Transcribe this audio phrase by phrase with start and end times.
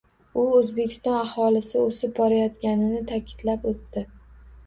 [0.43, 4.09] U O‘zbekiston aholisi o‘sib borayotgani ta’kidlab o‘tgan.